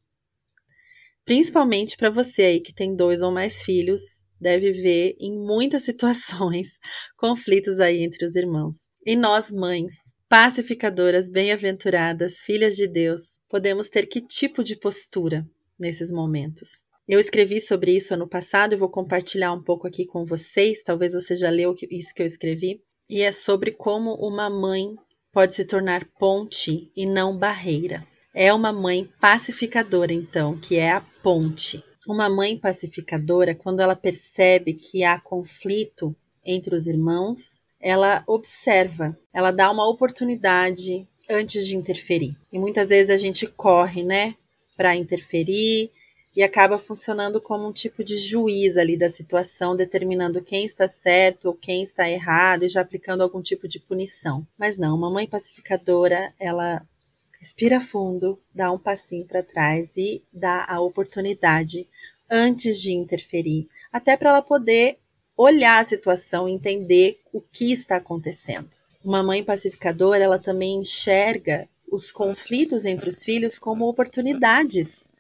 Principalmente 1.24 1.96
para 1.96 2.10
você 2.10 2.42
aí 2.42 2.60
que 2.60 2.74
tem 2.74 2.94
dois 2.94 3.22
ou 3.22 3.32
mais 3.32 3.64
filhos, 3.64 4.02
deve 4.42 4.74
ver 4.74 5.16
em 5.18 5.32
muitas 5.32 5.84
situações 5.88 6.78
conflitos 7.16 7.80
aí 7.80 8.04
entre 8.04 8.26
os 8.26 8.36
irmãos. 8.36 8.88
E 9.06 9.16
nós, 9.16 9.50
mães, 9.50 9.94
pacificadoras, 10.28 11.30
bem-aventuradas, 11.30 12.40
filhas 12.40 12.76
de 12.76 12.86
Deus, 12.86 13.40
podemos 13.48 13.88
ter 13.88 14.06
que 14.08 14.20
tipo 14.20 14.66
de 14.66 14.76
postura 14.76 15.48
nesses 15.80 16.12
momentos? 16.12 16.84
Eu 17.08 17.22
escrevi 17.22 17.62
sobre 17.62 17.96
isso 17.96 18.14
ano 18.14 18.28
passado 18.28 18.74
e 18.74 18.78
vou 18.78 18.90
compartilhar 18.90 19.54
um 19.54 19.64
pouco 19.64 19.88
aqui 19.88 20.06
com 20.06 20.26
vocês. 20.26 20.84
Talvez 20.84 21.14
você 21.14 21.36
já 21.36 21.50
leu 21.50 21.74
isso 21.90 22.14
que 22.14 22.22
eu 22.22 22.28
escrevi. 22.28 22.84
E 23.10 23.22
é 23.22 23.32
sobre 23.32 23.72
como 23.72 24.14
uma 24.16 24.50
mãe 24.50 24.96
pode 25.40 25.56
se 25.56 25.64
tornar 25.64 26.04
ponte 26.20 26.92
e 26.94 27.06
não 27.06 27.38
barreira. 27.38 28.06
É 28.36 28.54
uma 28.54 28.74
mãe 28.74 29.10
pacificadora, 29.22 30.12
então, 30.12 30.60
que 30.60 30.76
é 30.76 30.92
a 30.92 31.00
ponte. 31.24 31.82
Uma 32.06 32.30
mãe 32.30 32.58
pacificadora, 32.58 33.56
quando 33.56 33.80
ela 33.80 33.96
percebe 33.96 34.74
que 34.74 35.02
há 35.02 35.18
conflito 35.18 36.14
entre 36.46 36.76
os 36.76 36.88
irmãos, 36.88 37.62
ela 37.80 38.22
observa, 38.28 39.18
ela 39.34 39.52
dá 39.52 39.72
uma 39.72 39.88
oportunidade 39.88 41.08
antes 41.30 41.66
de 41.66 41.78
interferir. 41.78 42.36
E 42.52 42.60
muitas 42.60 42.90
vezes 42.90 43.10
a 43.10 43.16
gente 43.16 43.48
corre, 43.48 44.04
né, 44.04 44.36
para 44.76 44.94
interferir, 44.94 45.90
e 46.36 46.44
acaba 46.44 46.78
funcionando 46.78 47.42
como 47.42 47.68
um 47.68 47.74
tipo 47.74 48.04
de 48.04 48.18
juiz 48.18 48.78
ali 48.78 48.96
da 48.96 49.10
situação, 49.10 49.76
determinando 49.76 50.42
quem 50.42 50.66
está 50.66 50.88
certo 50.88 51.46
ou 51.46 51.54
quem 51.54 51.84
está 51.84 52.10
errado 52.10 52.64
e 52.64 52.70
já 52.70 52.82
aplicando 52.82 53.22
algum 53.22 53.42
tipo 53.42 53.68
de 53.68 53.80
punição. 53.80 54.46
Mas 54.58 54.78
não, 54.78 54.96
uma 54.96 55.10
mãe 55.10 55.28
pacificadora, 55.28 56.34
ela 56.40 56.86
respira 57.40 57.80
fundo, 57.80 58.38
dá 58.54 58.72
um 58.72 58.78
passinho 58.78 59.26
para 59.26 59.42
trás 59.42 59.96
e 59.98 60.24
dá 60.32 60.66
a 60.68 60.80
oportunidade 60.80 61.88
antes 62.30 62.80
de 62.80 62.92
interferir, 62.92 63.68
até 63.92 64.16
para 64.16 64.30
ela 64.30 64.42
poder 64.42 65.00
olhar 65.36 65.82
a 65.82 65.86
situação 65.86 66.50
entender 66.50 67.22
o 67.32 67.40
que 67.40 67.72
está 67.72 67.96
acontecendo. 67.96 68.70
Uma 69.04 69.24
mãe 69.24 69.44
pacificadora, 69.44 70.24
ela 70.24 70.38
também 70.38 70.82
enxerga 70.82 71.68
os 71.90 72.12
conflitos 72.12 72.86
entre 72.86 73.10
os 73.10 73.24
filhos 73.24 73.58
como 73.58 73.88
oportunidades 73.88 75.12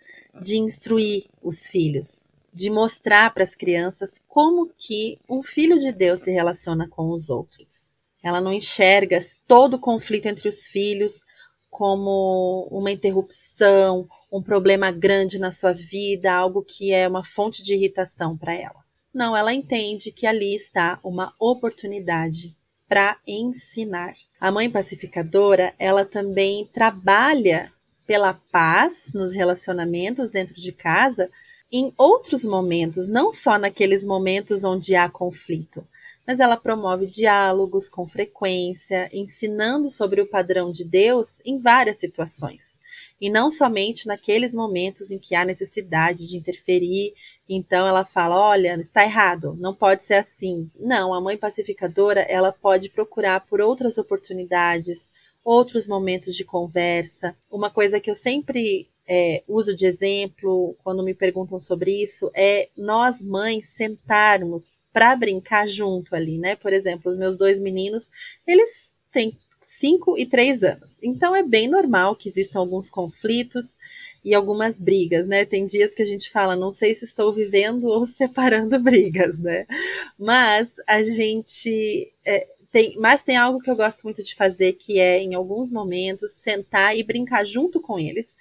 de 0.41 0.57
instruir 0.57 1.25
os 1.41 1.67
filhos, 1.67 2.31
de 2.53 2.69
mostrar 2.69 3.33
para 3.33 3.43
as 3.43 3.55
crianças 3.55 4.21
como 4.27 4.69
que 4.77 5.19
um 5.29 5.43
filho 5.43 5.77
de 5.77 5.91
Deus 5.91 6.21
se 6.21 6.31
relaciona 6.31 6.87
com 6.87 7.11
os 7.11 7.29
outros. 7.29 7.93
Ela 8.21 8.41
não 8.41 8.51
enxerga 8.51 9.19
todo 9.47 9.75
o 9.75 9.79
conflito 9.79 10.25
entre 10.25 10.49
os 10.49 10.67
filhos 10.67 11.23
como 11.69 12.67
uma 12.71 12.91
interrupção, 12.91 14.07
um 14.31 14.41
problema 14.41 14.91
grande 14.91 15.39
na 15.39 15.51
sua 15.51 15.71
vida, 15.71 16.33
algo 16.33 16.61
que 16.61 16.91
é 16.91 17.07
uma 17.07 17.23
fonte 17.23 17.63
de 17.63 17.73
irritação 17.73 18.37
para 18.37 18.53
ela. 18.53 18.83
Não, 19.13 19.35
ela 19.35 19.53
entende 19.53 20.11
que 20.11 20.27
ali 20.27 20.55
está 20.55 20.99
uma 21.03 21.33
oportunidade 21.39 22.55
para 22.87 23.17
ensinar. 23.25 24.13
A 24.39 24.51
mãe 24.51 24.69
pacificadora, 24.69 25.73
ela 25.79 26.03
também 26.03 26.65
trabalha 26.65 27.71
pela 28.09 28.33
paz 28.33 29.11
nos 29.13 29.35
relacionamentos 29.35 30.31
dentro 30.31 30.55
de 30.55 30.71
casa 30.71 31.29
em 31.71 31.93
outros 31.95 32.43
momentos, 32.43 33.07
não 33.07 33.31
só 33.31 33.59
naqueles 33.59 34.03
momentos 34.03 34.63
onde 34.63 34.95
há 34.95 35.07
conflito, 35.07 35.85
mas 36.25 36.39
ela 36.39 36.57
promove 36.57 37.05
diálogos 37.05 37.87
com 37.87 38.07
frequência, 38.07 39.11
ensinando 39.13 39.91
sobre 39.91 40.21
o 40.21 40.25
padrão 40.25 40.71
de 40.71 40.83
Deus 40.83 41.39
em 41.45 41.59
várias 41.59 41.97
situações. 41.97 42.79
E 43.21 43.29
não 43.29 43.51
somente 43.51 44.07
naqueles 44.07 44.55
momentos 44.55 45.11
em 45.11 45.19
que 45.19 45.35
há 45.35 45.45
necessidade 45.45 46.27
de 46.27 46.35
interferir. 46.35 47.13
Então 47.47 47.87
ela 47.87 48.03
fala: 48.03 48.35
olha, 48.35 48.75
está 48.81 49.03
errado, 49.03 49.55
não 49.59 49.73
pode 49.73 50.03
ser 50.03 50.15
assim. 50.15 50.67
Não, 50.79 51.13
a 51.13 51.21
mãe 51.21 51.37
pacificadora 51.37 52.21
ela 52.21 52.51
pode 52.51 52.89
procurar 52.89 53.41
por 53.41 53.61
outras 53.61 53.99
oportunidades, 53.99 55.11
outros 55.49 55.87
momentos 55.87 56.35
de 56.35 56.45
conversa. 56.45 57.35
Uma 57.49 57.71
coisa 57.71 57.99
que 57.99 58.07
eu 58.07 58.13
sempre 58.13 58.87
é, 59.07 59.41
uso 59.47 59.75
de 59.75 59.87
exemplo 59.87 60.77
quando 60.83 61.01
me 61.01 61.15
perguntam 61.15 61.59
sobre 61.59 62.03
isso 62.03 62.29
é 62.35 62.69
nós 62.77 63.19
mães 63.19 63.67
sentarmos 63.69 64.79
para 64.93 65.15
brincar 65.15 65.67
junto 65.67 66.15
ali, 66.15 66.37
né? 66.37 66.55
Por 66.55 66.71
exemplo, 66.71 67.09
os 67.09 67.17
meus 67.17 67.35
dois 67.35 67.59
meninos, 67.59 68.11
eles 68.45 68.93
têm 69.11 69.35
5 69.59 70.19
e 70.19 70.27
3 70.27 70.61
anos. 70.61 70.99
Então 71.01 71.35
é 71.35 71.41
bem 71.41 71.67
normal 71.67 72.15
que 72.15 72.29
existam 72.29 72.59
alguns 72.59 72.87
conflitos 72.87 73.75
e 74.23 74.35
algumas 74.35 74.79
brigas, 74.79 75.27
né? 75.27 75.45
Tem 75.45 75.65
dias 75.65 75.95
que 75.95 76.03
a 76.03 76.05
gente 76.05 76.29
fala, 76.29 76.55
não 76.55 76.71
sei 76.71 76.93
se 76.93 77.05
estou 77.05 77.33
vivendo 77.33 77.85
ou 77.85 78.05
separando 78.07 78.77
brigas, 78.77 79.39
né? 79.39 79.65
Mas 80.15 80.75
a 80.85 81.01
gente 81.01 82.13
é, 82.23 82.47
tem, 82.71 82.95
mas 82.97 83.23
tem 83.23 83.37
algo 83.37 83.59
que 83.59 83.69
eu 83.69 83.75
gosto 83.75 84.03
muito 84.03 84.23
de 84.23 84.35
fazer, 84.35 84.73
que 84.73 84.99
é, 84.99 85.19
em 85.19 85.33
alguns 85.33 85.71
momentos, 85.71 86.31
sentar 86.33 86.95
e 86.97 87.03
brincar 87.03 87.45
junto 87.45 87.79
com 87.79 87.99
eles 87.99 88.35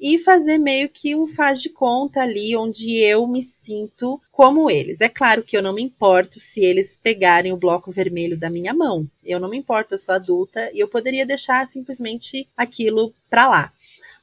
e 0.00 0.18
fazer 0.18 0.58
meio 0.58 0.88
que 0.88 1.16
um 1.16 1.26
faz 1.26 1.60
de 1.60 1.68
conta 1.68 2.20
ali, 2.20 2.56
onde 2.56 2.96
eu 2.98 3.26
me 3.26 3.42
sinto 3.42 4.20
como 4.30 4.70
eles. 4.70 5.00
É 5.00 5.08
claro 5.08 5.42
que 5.42 5.56
eu 5.56 5.62
não 5.62 5.72
me 5.72 5.82
importo 5.82 6.38
se 6.38 6.60
eles 6.60 6.98
pegarem 7.02 7.52
o 7.52 7.56
bloco 7.56 7.90
vermelho 7.90 8.38
da 8.38 8.48
minha 8.48 8.72
mão. 8.72 9.08
Eu 9.24 9.40
não 9.40 9.50
me 9.50 9.56
importo, 9.56 9.94
eu 9.94 9.98
sou 9.98 10.14
adulta 10.14 10.70
e 10.72 10.78
eu 10.78 10.86
poderia 10.86 11.26
deixar 11.26 11.66
simplesmente 11.66 12.48
aquilo 12.56 13.12
para 13.28 13.48
lá. 13.48 13.72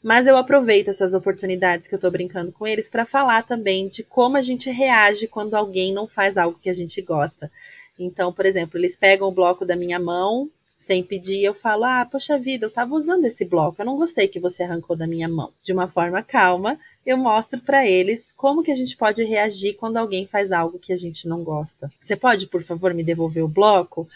Mas 0.02 0.28
eu 0.28 0.38
aproveito 0.38 0.90
essas 0.90 1.14
oportunidades 1.14 1.88
que 1.88 1.96
eu 1.96 2.00
tô 2.00 2.10
brincando 2.12 2.52
com 2.52 2.66
eles 2.66 2.90
para 2.90 3.06
falar 3.06 3.44
também 3.44 3.88
de 3.88 4.04
como 4.04 4.38
a 4.38 4.42
gente 4.42 4.70
reage 4.70 5.28
quando 5.28 5.56
alguém 5.56 5.92
não 5.92 6.08
faz 6.08 6.38
algo 6.38 6.60
que 6.62 6.70
a 6.70 6.74
gente 6.74 7.02
gosta. 7.02 7.52
Então, 7.98 8.32
por 8.34 8.46
exemplo, 8.46 8.78
eles 8.78 8.98
pegam 8.98 9.28
o 9.28 9.32
bloco 9.32 9.66
da 9.66 9.76
minha 9.76 10.00
mão 10.00 10.50
sem 10.80 11.04
pedir, 11.04 11.44
eu 11.44 11.54
falo: 11.54 11.84
Ah, 11.84 12.08
poxa 12.10 12.38
vida, 12.38 12.66
eu 12.66 12.70
estava 12.70 12.94
usando 12.94 13.26
esse 13.26 13.44
bloco, 13.44 13.82
eu 13.82 13.86
não 13.86 13.98
gostei 13.98 14.28
que 14.28 14.40
você 14.40 14.64
arrancou 14.64 14.96
da 14.96 15.08
minha 15.08 15.28
mão. 15.28 15.52
De 15.64 15.74
uma 15.74 15.88
forma 15.88 16.22
calma, 16.22 16.80
eu 17.06 17.18
mostro 17.18 17.60
para 17.62 17.88
eles 17.88 18.34
como 18.36 18.64
que 18.64 18.72
a 18.72 18.76
gente 18.76 18.98
pode 18.98 19.24
reagir 19.24 19.76
quando 19.76 19.98
alguém 19.98 20.26
faz 20.26 20.52
algo 20.52 20.80
que 20.80 20.92
a 20.92 20.96
gente 20.96 21.28
não 21.28 21.44
gosta. 21.44 21.92
Você 22.02 22.16
pode, 22.16 22.48
por 22.48 22.64
favor, 22.64 22.94
me 22.94 23.04
devolver 23.04 23.44
o 23.44 23.48
bloco? 23.48 24.08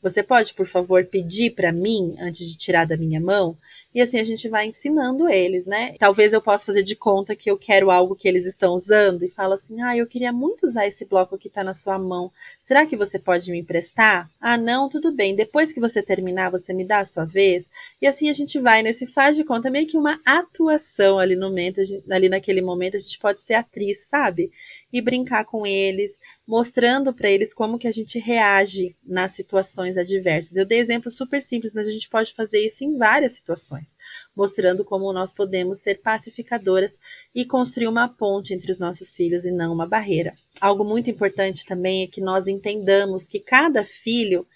Você 0.00 0.22
pode, 0.22 0.54
por 0.54 0.66
favor, 0.66 1.04
pedir 1.04 1.50
para 1.50 1.72
mim 1.72 2.16
antes 2.20 2.48
de 2.48 2.56
tirar 2.56 2.86
da 2.86 2.96
minha 2.96 3.20
mão? 3.20 3.56
E 3.92 4.00
assim 4.00 4.20
a 4.20 4.24
gente 4.24 4.48
vai 4.48 4.66
ensinando 4.66 5.28
eles, 5.28 5.66
né? 5.66 5.96
Talvez 5.98 6.32
eu 6.32 6.40
possa 6.40 6.64
fazer 6.64 6.84
de 6.84 6.94
conta 6.94 7.34
que 7.34 7.50
eu 7.50 7.58
quero 7.58 7.90
algo 7.90 8.14
que 8.14 8.28
eles 8.28 8.46
estão 8.46 8.74
usando 8.74 9.24
e 9.24 9.28
falo 9.28 9.54
assim: 9.54 9.80
"Ah, 9.82 9.96
eu 9.96 10.06
queria 10.06 10.32
muito 10.32 10.66
usar 10.66 10.86
esse 10.86 11.04
bloco 11.04 11.36
que 11.36 11.48
está 11.48 11.64
na 11.64 11.74
sua 11.74 11.98
mão. 11.98 12.30
Será 12.62 12.86
que 12.86 12.96
você 12.96 13.18
pode 13.18 13.50
me 13.50 13.58
emprestar?" 13.58 14.30
"Ah, 14.40 14.56
não, 14.56 14.88
tudo 14.88 15.10
bem. 15.10 15.34
Depois 15.34 15.72
que 15.72 15.80
você 15.80 16.00
terminar, 16.00 16.50
você 16.50 16.72
me 16.72 16.84
dá 16.84 17.00
a 17.00 17.04
sua 17.04 17.24
vez." 17.24 17.68
E 18.00 18.06
assim 18.06 18.28
a 18.30 18.32
gente 18.32 18.60
vai 18.60 18.82
nesse 18.82 19.04
faz 19.04 19.36
de 19.36 19.42
conta 19.42 19.68
meio 19.68 19.88
que 19.88 19.98
uma 19.98 20.20
atuação 20.24 21.18
ali 21.18 21.34
no 21.34 21.48
momento, 21.48 21.80
ali 22.08 22.28
naquele 22.38 22.62
momento 22.62 22.96
a 22.96 23.00
gente 23.00 23.18
pode 23.18 23.42
ser 23.42 23.54
atriz, 23.54 24.06
sabe? 24.06 24.50
E 24.92 25.02
brincar 25.02 25.44
com 25.44 25.66
eles, 25.66 26.18
mostrando 26.46 27.12
para 27.12 27.28
eles 27.28 27.52
como 27.52 27.78
que 27.78 27.88
a 27.88 27.92
gente 27.92 28.18
reage 28.18 28.96
nas 29.04 29.32
situações 29.32 29.98
adversas. 29.98 30.56
Eu 30.56 30.64
dei 30.64 30.78
exemplos 30.78 31.16
super 31.16 31.42
simples, 31.42 31.74
mas 31.74 31.86
a 31.86 31.92
gente 31.92 32.08
pode 32.08 32.32
fazer 32.32 32.64
isso 32.64 32.84
em 32.84 32.96
várias 32.96 33.32
situações, 33.32 33.96
mostrando 34.34 34.84
como 34.84 35.12
nós 35.12 35.34
podemos 35.34 35.80
ser 35.80 35.96
pacificadoras 36.00 36.98
e 37.34 37.44
construir 37.44 37.88
uma 37.88 38.08
ponte 38.08 38.54
entre 38.54 38.70
os 38.70 38.78
nossos 38.78 39.14
filhos 39.14 39.44
e 39.44 39.50
não 39.50 39.72
uma 39.72 39.86
barreira. 39.86 40.34
Algo 40.60 40.84
muito 40.84 41.10
importante 41.10 41.66
também 41.66 42.04
é 42.04 42.06
que 42.06 42.20
nós 42.20 42.46
entendamos 42.46 43.28
que 43.28 43.40
cada 43.40 43.84
filho 43.84 44.46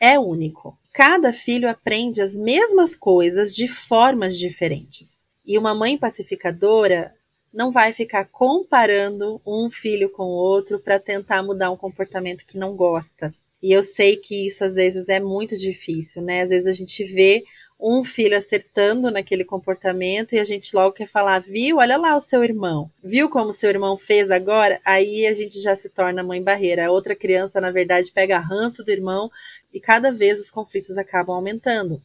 é 0.00 0.18
único. 0.18 0.76
Cada 0.92 1.32
filho 1.32 1.68
aprende 1.68 2.20
as 2.20 2.34
mesmas 2.34 2.96
coisas 2.96 3.54
de 3.54 3.68
formas 3.68 4.36
diferentes. 4.36 5.26
E 5.46 5.56
uma 5.56 5.74
mãe 5.74 5.96
pacificadora 5.96 7.14
não 7.52 7.70
vai 7.70 7.92
ficar 7.92 8.24
comparando 8.26 9.40
um 9.46 9.70
filho 9.70 10.10
com 10.10 10.24
o 10.24 10.36
outro 10.36 10.78
para 10.78 10.98
tentar 10.98 11.42
mudar 11.42 11.70
um 11.70 11.76
comportamento 11.76 12.44
que 12.46 12.58
não 12.58 12.74
gosta. 12.74 13.32
E 13.62 13.72
eu 13.72 13.82
sei 13.82 14.16
que 14.16 14.46
isso 14.46 14.64
às 14.64 14.76
vezes 14.76 15.08
é 15.08 15.18
muito 15.18 15.56
difícil, 15.56 16.22
né? 16.22 16.42
Às 16.42 16.50
vezes 16.50 16.66
a 16.66 16.72
gente 16.72 17.04
vê 17.04 17.44
um 17.80 18.02
filho 18.02 18.36
acertando 18.36 19.10
naquele 19.10 19.44
comportamento 19.44 20.34
e 20.34 20.40
a 20.40 20.44
gente 20.44 20.74
logo 20.74 20.94
quer 20.94 21.08
falar, 21.08 21.38
viu? 21.38 21.76
Olha 21.76 21.96
lá 21.96 22.16
o 22.16 22.20
seu 22.20 22.42
irmão. 22.42 22.90
Viu 23.02 23.28
como 23.30 23.52
seu 23.52 23.70
irmão 23.70 23.96
fez 23.96 24.30
agora? 24.30 24.80
Aí 24.84 25.26
a 25.26 25.34
gente 25.34 25.60
já 25.60 25.76
se 25.76 25.88
torna 25.88 26.24
mãe 26.24 26.42
barreira. 26.42 26.86
A 26.86 26.90
outra 26.90 27.14
criança, 27.14 27.60
na 27.60 27.70
verdade, 27.70 28.10
pega 28.10 28.38
ranço 28.38 28.82
do 28.82 28.90
irmão 28.90 29.30
e 29.72 29.78
cada 29.78 30.10
vez 30.10 30.40
os 30.40 30.50
conflitos 30.50 30.98
acabam 30.98 31.36
aumentando. 31.36 32.02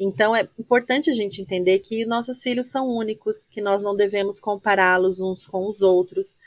Então 0.00 0.34
é 0.34 0.48
importante 0.58 1.10
a 1.10 1.12
gente 1.12 1.42
entender 1.42 1.78
que 1.80 2.06
nossos 2.06 2.42
filhos 2.42 2.68
são 2.68 2.88
únicos, 2.88 3.46
que 3.48 3.60
nós 3.60 3.82
não 3.82 3.94
devemos 3.94 4.40
compará-los 4.40 5.20
uns 5.20 5.46
com 5.46 5.68
os 5.68 5.82
outros. 5.82 6.38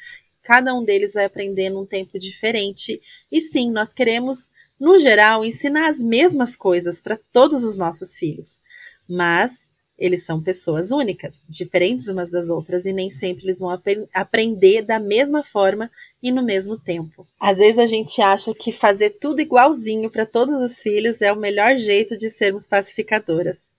Cada 0.42 0.74
um 0.74 0.84
deles 0.84 1.14
vai 1.14 1.26
aprender 1.26 1.70
num 1.70 1.86
tempo 1.86 2.18
diferente. 2.18 3.00
E 3.32 3.40
sim, 3.40 3.72
nós 3.72 3.94
queremos, 3.94 4.52
no 4.80 4.98
geral, 4.98 5.46
ensinar 5.46 5.88
as 5.88 6.00
mesmas 6.00 6.56
coisas 6.56 7.00
para 7.00 7.20
todos 7.32 7.64
os 7.64 7.78
nossos 7.78 8.18
filhos 8.18 8.64
mas 9.08 9.72
eles 9.98 10.26
são 10.26 10.42
pessoas 10.42 10.92
únicas, 10.92 11.46
diferentes 11.48 12.08
umas 12.08 12.30
das 12.30 12.50
outras, 12.50 12.86
e 12.86 12.94
nem 12.94 13.10
sempre 13.10 13.46
eles 13.46 13.60
vão 13.60 13.70
ap 13.70 13.86
aprender 14.14 14.82
da 14.82 15.00
mesma 15.00 15.44
forma 15.44 15.90
e 16.22 16.32
no 16.32 16.44
mesmo 16.44 16.78
tempo. 16.78 17.28
Às 17.40 17.58
vezes 17.58 17.78
a 17.78 17.86
gente 17.86 18.22
acha 18.22 18.54
que 18.54 18.72
fazer 18.72 19.12
tudo 19.12 19.42
igualzinho 19.42 20.10
para 20.10 20.26
todos 20.26 20.62
os 20.62 20.82
filhos 20.82 21.22
é 21.22 21.32
o 21.32 21.40
melhor 21.40 21.78
jeito 21.78 22.18
de 22.18 22.30
sermos 22.30 22.66
pacificadoras, 22.66 23.74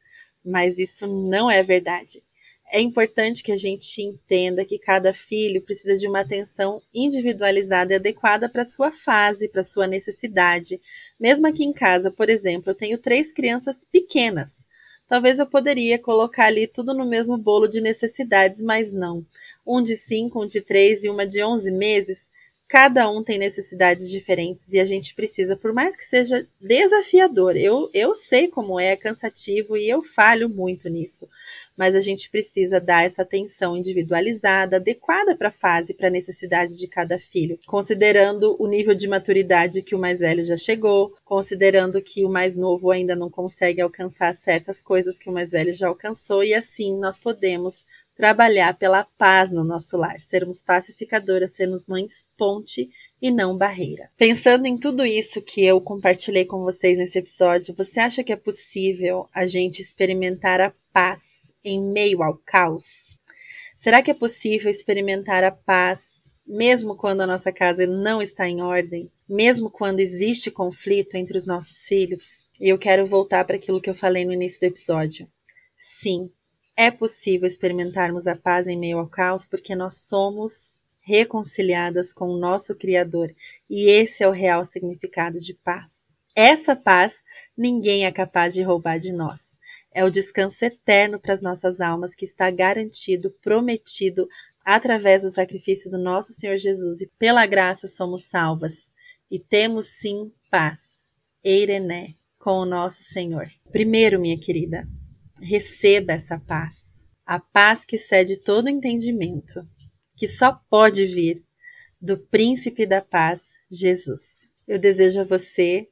mas 0.44 0.78
isso 0.78 1.06
não 1.06 1.50
é 1.50 1.62
verdade. 1.62 2.23
É 2.73 2.80
importante 2.80 3.42
que 3.42 3.52
a 3.52 3.56
gente 3.56 4.00
entenda 4.02 4.64
que 4.64 4.78
cada 4.78 5.12
filho 5.12 5.62
precisa 5.62 5.97
de 5.97 6.09
uma 6.09 6.21
atenção 6.21 6.80
individualizada 6.92 7.92
e 7.92 7.97
adequada 7.97 8.49
para 8.49 8.64
sua 8.64 8.90
fase, 8.90 9.49
para 9.49 9.62
sua 9.62 9.87
necessidade. 9.87 10.80
Mesmo 11.21 11.47
aqui 11.47 11.64
em 11.64 11.73
casa, 11.73 12.11
por 12.11 12.28
exemplo, 12.28 12.71
eu 12.71 12.75
tenho 12.75 12.99
três 12.99 13.30
crianças 13.30 13.85
pequenas 13.85 14.64
Talvez 15.08 15.38
eu 15.38 15.46
poderia 15.46 15.99
colocar 15.99 16.46
ali 16.46 16.66
tudo 16.66 16.94
no 16.94 17.04
mesmo 17.06 17.37
bolo 17.37 17.68
de 17.68 17.80
necessidades, 17.80 18.62
mas 18.62 18.90
não. 18.90 19.25
Um 19.66 19.82
de 19.82 19.96
cinco, 19.96 20.42
um 20.42 20.46
de 20.46 20.61
três 20.61 21.04
e 21.04 21.08
uma 21.11 21.26
de 21.26 21.42
onze 21.42 21.70
meses 21.70 22.30
Cada 22.66 23.11
um 23.11 23.23
tem 23.23 23.38
necessidades 23.38 24.11
diferentes 24.11 24.73
e 24.73 24.80
a 24.80 24.87
gente 24.87 25.14
precisa, 25.14 25.54
por 25.54 25.73
mais 25.73 25.94
que 25.94 26.04
seja 26.04 26.49
desafiador, 26.59 27.56
eu, 27.56 27.90
eu 27.92 28.14
sei 28.14 28.49
como 28.49 28.80
é, 28.80 28.87
é 28.88 28.97
cansativo 28.97 29.76
e 29.76 29.88
eu 29.88 30.02
falho 30.02 30.49
muito 30.49 30.88
nisso, 30.88 31.28
mas 31.76 31.94
a 31.94 32.00
gente 32.00 32.30
precisa 32.30 32.80
dar 32.80 33.04
essa 33.04 33.21
atenção 33.21 33.76
individualizada, 33.76 34.76
adequada 34.76 35.37
para 35.37 35.49
a 35.49 35.52
fase, 35.52 35.92
para 35.92 36.09
a 36.09 36.11
necessidade 36.11 36.78
de 36.78 36.88
cada 36.88 37.18
filho, 37.18 37.59
considerando 37.66 38.56
o 38.59 38.66
nível 38.66 38.94
de 38.94 39.06
maturidade 39.06 39.83
que 39.83 39.94
o 39.94 39.99
mais 39.99 40.21
velho 40.21 40.44
já 40.44 40.56
chegou, 40.56 41.14
considerando 41.23 42.00
que 42.00 42.25
o 42.25 42.30
mais 42.30 42.56
novo 42.56 42.90
ainda 42.90 43.14
não 43.14 43.28
consegue 43.28 43.83
alcançar 43.83 44.35
certas 44.35 44.83
coisas 44.83 45.18
que 45.18 45.28
o 45.28 45.33
mais 45.33 45.50
velho 45.50 45.75
já 45.75 45.88
alcançou, 45.88 46.42
e 46.42 46.54
assim 46.54 46.99
nós 46.99 47.21
podemos 47.21 47.85
trabalhar 48.14 48.76
pela 48.78 49.04
paz 49.18 49.50
no 49.50 49.64
nosso 49.64 49.97
lar, 49.97 50.21
sermos 50.21 50.62
pacificadoras, 50.62 51.52
sermos 51.52 51.87
mães 51.87 52.26
ponte 52.37 52.88
e 53.21 53.30
não 53.30 53.56
barreira. 53.56 54.11
Pensando 54.16 54.66
em 54.66 54.78
tudo 54.78 55.04
isso 55.04 55.42
que 55.42 55.64
eu 55.64 55.80
compartilhei 55.80 56.44
com 56.44 56.62
vocês 56.62 56.97
nesse 56.97 57.18
episódio, 57.18 57.75
você 57.76 58.00
acha 58.00 58.23
que 58.23 58.33
é 58.33 58.37
possível 58.37 59.28
a 59.35 59.47
gente 59.47 59.83
experimentar 59.83 60.61
a 60.61 60.73
paz 60.92 61.52
em 61.64 61.83
meio 61.83 62.23
ao 62.23 62.38
caos? 62.44 63.18
Será 63.76 64.02
que 64.02 64.11
é 64.11 64.14
possível 64.14 64.71
experimentar 64.71 65.42
a 65.42 65.50
paz 65.50 66.25
mesmo 66.47 66.94
quando 66.94 67.23
a 67.23 67.26
nossa 67.26 67.50
casa 67.50 67.87
não 67.87 68.21
está 68.21 68.49
em 68.49 68.61
ordem, 68.61 69.11
mesmo 69.28 69.71
quando 69.71 70.00
existe 70.00 70.50
conflito 70.50 71.16
entre 71.16 71.37
os 71.37 71.47
nossos 71.47 71.87
filhos? 71.87 72.49
E 72.61 72.68
eu 72.68 72.78
quero 72.78 73.06
voltar 73.06 73.44
para 73.44 73.56
aquilo 73.56 73.80
que 73.80 73.90
eu 73.90 73.94
falei 73.94 74.25
no 74.25 74.33
início 74.33 74.61
do 74.61 74.66
episódio. 74.66 75.28
Sim, 75.76 76.30
é 76.76 76.90
possível 76.90 77.47
experimentarmos 77.47 78.26
a 78.26 78.34
paz 78.34 78.67
em 78.67 78.76
meio 78.76 78.99
ao 78.99 79.06
caos 79.06 79.47
porque 79.47 79.75
nós 79.75 79.99
somos 79.99 80.82
reconciliadas 81.00 82.13
com 82.13 82.28
o 82.28 82.39
nosso 82.39 82.75
Criador 82.75 83.34
e 83.69 83.89
esse 83.91 84.23
é 84.23 84.28
o 84.28 84.32
real 84.32 84.65
significado 84.65 85.39
de 85.39 85.54
paz. 85.54 86.19
Essa 86.34 86.75
paz 86.75 87.23
ninguém 87.56 88.06
é 88.06 88.10
capaz 88.10 88.54
de 88.54 88.63
roubar 88.63 88.99
de 88.99 89.13
nós. 89.13 89.58
É 89.93 90.04
o 90.04 90.10
descanso 90.10 90.65
eterno 90.65 91.21
para 91.21 91.32
as 91.32 91.41
nossas 91.41 91.80
almas 91.80 92.15
que 92.15 92.25
está 92.25 92.50
garantido, 92.50 93.30
prometido 93.41 94.28
através 94.65 95.23
do 95.23 95.30
sacrifício 95.30 95.91
do 95.91 95.99
nosso 95.99 96.32
Senhor 96.32 96.56
Jesus 96.56 97.00
e 97.00 97.06
pela 97.19 97.47
graça 97.47 97.87
somos 97.87 98.25
salvas 98.25 98.93
e 99.30 99.39
temos 99.39 99.87
sim 99.87 100.32
paz. 100.50 101.13
Eirené 101.45 102.15
com 102.39 102.58
o 102.58 102.65
nosso 102.65 103.04
Senhor. 103.04 103.49
Primeiro, 103.71 104.19
minha 104.19 104.39
querida, 104.39 104.89
receba 105.45 106.13
essa 106.13 106.39
paz, 106.39 107.07
a 107.26 107.39
paz 107.39 107.85
que 107.85 107.99
cede 107.99 108.39
todo 108.39 108.71
entendimento, 108.71 109.69
que 110.17 110.26
só 110.26 110.59
pode 110.71 111.07
vir 111.07 111.45
do 112.00 112.19
Príncipe 112.19 112.87
da 112.87 113.02
Paz, 113.02 113.50
Jesus. 113.71 114.50
Eu 114.67 114.78
desejo 114.78 115.21
a 115.21 115.25
você 115.25 115.89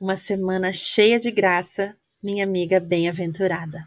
uma 0.00 0.16
semana 0.16 0.72
cheia 0.72 1.18
de 1.18 1.30
graça, 1.30 1.96
minha 2.22 2.44
amiga 2.44 2.80
bem-aventurada. 2.80 3.86